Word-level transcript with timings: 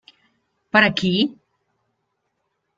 Per 0.77 0.81
a 0.87 0.89
qui? 1.03 1.13